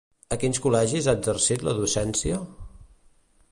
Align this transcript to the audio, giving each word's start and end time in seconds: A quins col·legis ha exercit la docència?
A 0.35 0.37
quins 0.43 0.59
col·legis 0.63 1.09
ha 1.11 1.15
exercit 1.19 1.67
la 1.69 1.75
docència? 1.83 2.43